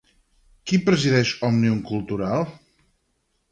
Qui 0.71 0.79
presideix 0.87 1.35
Òmnium 1.49 1.77
Cultural? 1.93 2.49